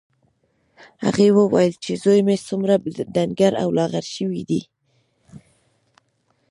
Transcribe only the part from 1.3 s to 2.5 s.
وویل چې زوی مې